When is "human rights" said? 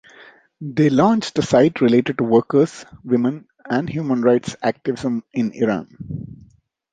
3.87-4.55